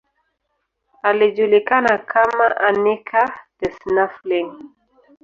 Alijulikana 1.03 1.97
kama 1.97 2.57
Anica 2.57 3.21
the 3.59 3.71
Snuffling. 3.71 4.69